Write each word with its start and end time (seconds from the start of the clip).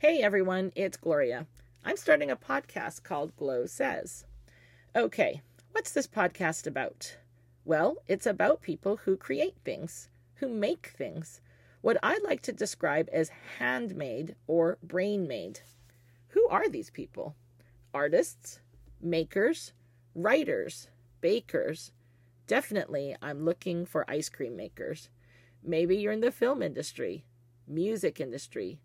Hey 0.00 0.22
everyone, 0.22 0.72
it's 0.74 0.96
Gloria. 0.96 1.46
I'm 1.84 1.98
starting 1.98 2.30
a 2.30 2.34
podcast 2.34 3.02
called 3.02 3.36
Glow 3.36 3.66
Says. 3.66 4.24
Okay, 4.96 5.42
what's 5.72 5.92
this 5.92 6.06
podcast 6.06 6.66
about? 6.66 7.18
Well, 7.66 7.98
it's 8.08 8.24
about 8.24 8.62
people 8.62 8.96
who 8.96 9.18
create 9.18 9.56
things, 9.62 10.08
who 10.36 10.48
make 10.48 10.94
things, 10.96 11.42
what 11.82 11.98
I 12.02 12.18
like 12.24 12.40
to 12.44 12.52
describe 12.54 13.10
as 13.12 13.30
handmade 13.58 14.36
or 14.46 14.78
brain 14.82 15.28
made. 15.28 15.60
Who 16.28 16.48
are 16.48 16.70
these 16.70 16.88
people? 16.88 17.36
Artists, 17.92 18.58
makers, 19.02 19.74
writers, 20.14 20.88
bakers. 21.20 21.92
Definitely, 22.46 23.16
I'm 23.20 23.44
looking 23.44 23.84
for 23.84 24.10
ice 24.10 24.30
cream 24.30 24.56
makers. 24.56 25.10
Maybe 25.62 25.98
you're 25.98 26.14
in 26.14 26.22
the 26.22 26.32
film 26.32 26.62
industry, 26.62 27.26
music 27.68 28.18
industry, 28.18 28.80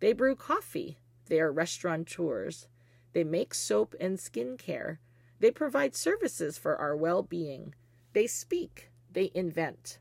they 0.00 0.12
brew 0.12 0.34
coffee. 0.34 0.98
They 1.26 1.40
are 1.40 1.52
restaurateurs. 1.52 2.68
They 3.12 3.24
make 3.24 3.54
soap 3.54 3.94
and 4.00 4.18
skincare. 4.18 4.98
They 5.38 5.50
provide 5.50 5.94
services 5.94 6.58
for 6.58 6.76
our 6.76 6.96
well 6.96 7.22
being. 7.22 7.74
They 8.12 8.26
speak. 8.26 8.90
They 9.12 9.30
invent. 9.34 9.98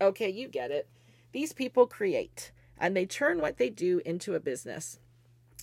Okay, 0.00 0.30
you 0.30 0.48
get 0.48 0.70
it. 0.70 0.88
These 1.32 1.52
people 1.52 1.86
create 1.86 2.52
and 2.78 2.96
they 2.96 3.04
turn 3.04 3.40
what 3.40 3.58
they 3.58 3.68
do 3.68 4.00
into 4.04 4.34
a 4.34 4.40
business. 4.40 4.98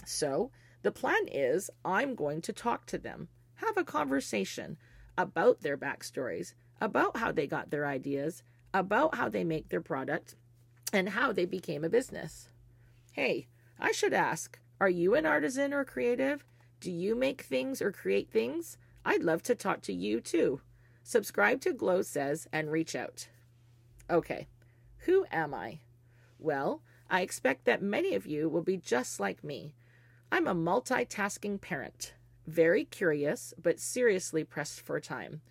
So, 0.05 0.51
the 0.83 0.91
plan 0.91 1.27
is 1.31 1.69
I'm 1.83 2.13
going 2.13 2.41
to 2.41 2.53
talk 2.53 2.85
to 2.87 2.97
them, 2.97 3.27
have 3.55 3.75
a 3.77 3.83
conversation 3.83 4.77
about 5.17 5.61
their 5.61 5.77
backstories, 5.77 6.53
about 6.79 7.17
how 7.17 7.31
they 7.31 7.47
got 7.47 7.71
their 7.71 7.87
ideas, 7.87 8.43
about 8.73 9.15
how 9.15 9.27
they 9.27 9.43
make 9.43 9.69
their 9.69 9.81
product, 9.81 10.35
and 10.93 11.09
how 11.09 11.31
they 11.33 11.45
became 11.45 11.83
a 11.83 11.89
business. 11.89 12.49
Hey, 13.17 13.47
I 13.79 13.93
should 13.93 14.13
ask 14.13 14.59
Are 14.79 14.87
you 14.87 15.15
an 15.15 15.25
artisan 15.25 15.73
or 15.73 15.83
creative? 15.83 16.45
Do 16.79 16.91
you 16.91 17.15
make 17.15 17.41
things 17.41 17.81
or 17.81 17.91
create 17.91 18.29
things? 18.29 18.77
I'd 19.03 19.23
love 19.23 19.41
to 19.43 19.55
talk 19.55 19.81
to 19.81 19.91
you 19.91 20.21
too. 20.21 20.61
Subscribe 21.01 21.59
to 21.61 21.73
Glow 21.73 22.03
Says 22.03 22.47
and 22.53 22.71
reach 22.71 22.95
out. 22.95 23.27
Okay, 24.07 24.47
who 25.07 25.25
am 25.31 25.55
I? 25.55 25.79
Well, 26.37 26.83
I 27.09 27.21
expect 27.21 27.65
that 27.65 27.81
many 27.81 28.13
of 28.13 28.27
you 28.27 28.47
will 28.49 28.61
be 28.61 28.77
just 28.77 29.19
like 29.19 29.43
me. 29.43 29.73
I'm 30.31 30.45
a 30.45 30.53
multitasking 30.53 31.59
parent, 31.59 32.13
very 32.45 32.85
curious, 32.85 33.51
but 33.59 33.79
seriously 33.79 34.43
pressed 34.43 34.79
for 34.79 34.99
time. 34.99 35.41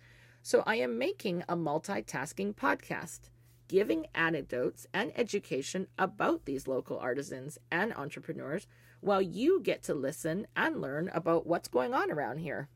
So 0.41 0.63
I 0.65 0.75
am 0.77 0.97
making 0.97 1.43
a 1.49 1.57
multitasking 1.57 2.55
podcast 2.55 3.27
giving 3.67 4.07
anecdotes 4.15 4.87
and 4.93 5.11
education 5.15 5.87
about 5.97 6.45
these 6.45 6.67
local 6.67 6.97
artisans 6.99 7.57
and 7.71 7.93
entrepreneurs 7.93 8.67
while 9.01 9.21
you 9.21 9.61
get 9.61 9.83
to 9.83 9.93
listen 9.93 10.47
and 10.55 10.81
learn 10.81 11.09
about 11.13 11.45
what's 11.45 11.67
going 11.67 11.93
on 11.93 12.11
around 12.11 12.39
here. 12.39 12.69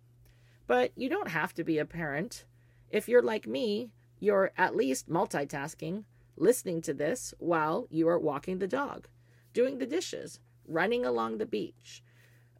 But 0.67 0.91
you 0.95 1.09
don't 1.09 1.29
have 1.29 1.53
to 1.55 1.63
be 1.63 1.77
a 1.77 1.85
parent. 1.85 2.45
If 2.89 3.07
you're 3.07 3.21
like 3.21 3.47
me, 3.47 3.91
you're 4.19 4.51
at 4.57 4.75
least 4.75 5.09
multitasking, 5.09 6.03
listening 6.37 6.81
to 6.81 6.93
this 6.93 7.33
while 7.39 7.87
you 7.89 8.07
are 8.07 8.19
walking 8.19 8.59
the 8.59 8.67
dog, 8.67 9.07
doing 9.53 9.79
the 9.79 9.85
dishes, 9.85 10.39
running 10.67 11.05
along 11.05 11.37
the 11.37 11.45
beach. 11.45 12.03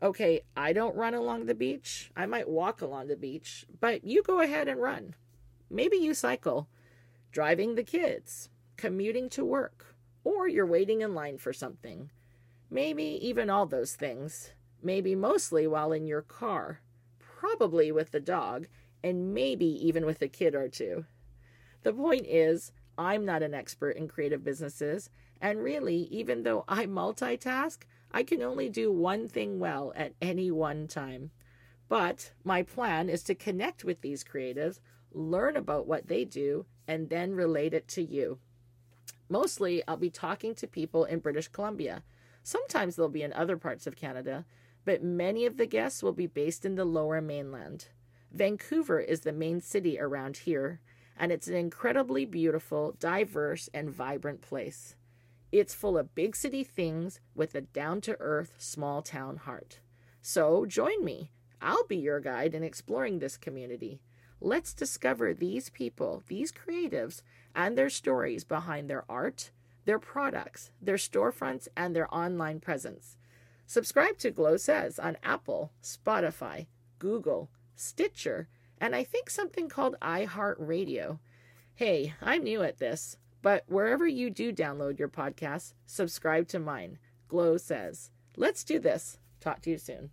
Okay, 0.02 0.42
I 0.58 0.74
don't 0.74 0.96
run 0.96 1.14
along 1.14 1.46
the 1.46 1.54
beach. 1.54 2.12
I 2.16 2.26
might 2.26 2.50
walk 2.50 2.82
along 2.82 3.08
the 3.08 3.16
beach, 3.16 3.66
but 3.80 4.04
you 4.04 4.24
go 4.24 4.40
ahead 4.40 4.68
and 4.68 4.82
run. 4.82 5.14
Maybe 5.70 5.98
you 5.98 6.14
cycle 6.14 6.68
driving 7.32 7.76
the 7.76 7.84
kids, 7.84 8.50
commuting 8.78 9.30
to 9.30 9.46
work, 9.46 9.96
or 10.24 10.48
you're 10.48 10.66
waiting 10.66 11.02
in 11.02 11.16
line 11.16 11.38
for 11.38 11.54
something. 11.54 12.10
Maybe 12.70 13.20
even 13.22 13.50
all 13.50 13.66
those 13.66 13.96
things. 13.96 14.52
Maybe 14.84 15.14
mostly 15.16 15.68
while 15.68 15.92
in 15.92 16.08
your 16.08 16.22
car, 16.22 16.82
probably 17.20 17.92
with 17.92 18.12
the 18.12 18.20
dog, 18.20 18.68
and 19.04 19.34
maybe 19.34 19.66
even 19.66 20.06
with 20.06 20.22
a 20.22 20.28
kid 20.28 20.56
or 20.56 20.68
two. 20.68 21.06
The 21.84 21.94
point 21.94 22.26
is, 22.28 22.72
I'm 22.98 23.26
not 23.26 23.44
an 23.44 23.54
expert 23.54 23.92
in 23.92 24.08
creative 24.08 24.44
businesses, 24.44 25.10
and 25.40 25.64
really, 25.64 26.08
even 26.12 26.44
though 26.44 26.66
I 26.68 26.86
multitask, 26.86 27.80
I 28.12 28.24
can 28.24 28.42
only 28.42 28.70
do 28.70 28.92
one 28.92 29.28
thing 29.28 29.60
well 29.60 29.94
at 29.96 30.14
any 30.22 30.52
one 30.52 30.88
time. 30.88 31.32
But 31.90 32.32
my 32.44 32.64
plan 32.64 33.10
is 33.10 33.24
to 33.24 33.36
connect 33.36 33.84
with 33.84 34.02
these 34.02 34.24
creatives, 34.24 34.80
learn 35.12 35.56
about 35.56 35.88
what 35.88 36.08
they 36.08 36.26
do, 36.26 36.66
and 36.88 37.10
then 37.10 37.34
relate 37.34 37.74
it 37.74 37.88
to 37.90 38.04
you. 38.04 38.40
Mostly, 39.30 39.82
I'll 39.88 39.98
be 39.98 40.10
talking 40.10 40.54
to 40.56 40.68
people 40.68 41.06
in 41.06 41.20
British 41.20 41.48
Columbia. 41.48 42.04
Sometimes 42.44 42.96
they'll 42.96 43.10
be 43.10 43.24
in 43.24 43.34
other 43.34 43.58
parts 43.58 43.88
of 43.88 43.96
Canada, 43.96 44.46
but 44.84 45.04
many 45.04 45.46
of 45.46 45.58
the 45.58 45.66
guests 45.66 46.02
will 46.02 46.14
be 46.14 46.28
based 46.28 46.66
in 46.66 46.76
the 46.76 46.86
lower 46.86 47.22
mainland. 47.22 47.88
Vancouver 48.32 49.00
is 49.00 49.22
the 49.22 49.32
main 49.32 49.62
city 49.62 50.00
around 50.00 50.38
here, 50.38 50.82
and 51.18 51.32
it's 51.32 51.48
an 51.48 51.56
incredibly 51.56 52.26
beautiful, 52.26 52.96
diverse, 53.00 53.70
and 53.74 53.90
vibrant 53.90 54.42
place. 54.42 54.96
It's 55.52 55.74
full 55.74 55.98
of 55.98 56.16
big 56.16 56.36
city 56.36 56.64
things 56.64 57.20
with 57.36 57.54
a 57.56 57.62
down 57.62 58.02
to 58.02 58.16
earth, 58.20 58.54
small 58.58 59.02
town 59.02 59.38
heart. 59.38 59.80
So 60.22 60.66
join 60.66 61.04
me. 61.04 61.32
I'll 61.62 61.86
be 61.86 61.98
your 61.98 62.20
guide 62.20 62.56
in 62.56 62.64
exploring 62.64 63.20
this 63.20 63.38
community. 63.38 64.02
Let's 64.44 64.74
discover 64.74 65.36
these 65.36 65.70
people, 65.70 66.24
these 66.28 66.52
creatives, 66.52 67.22
and 67.56 67.78
their 67.78 67.92
stories 67.92 68.44
behind 68.44 68.90
their 68.90 69.06
art, 69.08 69.52
their 69.86 70.00
products, 70.00 70.72
their 70.82 70.96
storefronts, 70.96 71.68
and 71.78 71.96
their 71.96 72.14
online 72.14 72.60
presence. 72.60 73.18
Subscribe 73.68 74.18
to 74.18 74.32
Glow 74.32 74.58
Says 74.58 74.98
on 74.98 75.18
Apple, 75.22 75.72
Spotify, 75.84 76.66
Google, 76.98 77.52
Stitcher, 77.76 78.48
and 78.80 78.96
I 78.96 79.04
think 79.04 79.30
something 79.30 79.70
called 79.70 79.96
iHeartRadio. 80.02 81.20
Hey, 81.76 82.16
I'm 82.20 82.44
new 82.44 82.64
at 82.64 82.80
this, 82.80 83.18
but 83.44 83.64
wherever 83.68 84.08
you 84.08 84.32
do 84.32 84.52
download 84.52 84.98
your 84.98 85.08
podcasts, 85.08 85.74
subscribe 85.86 86.48
to 86.48 86.60
mine. 86.60 86.98
Glow 87.28 87.58
Says. 87.58 88.10
Let's 88.36 88.64
do 88.64 88.80
this. 88.80 89.20
Talk 89.40 89.62
to 89.62 89.70
you 89.70 89.78
soon. 89.78 90.10